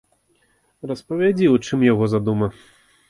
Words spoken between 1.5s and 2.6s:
у чым яго задума.